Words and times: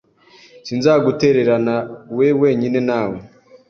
Sinzagutereranawe 0.67 2.25
wenyine 2.41 2.79
nawe. 2.89 3.17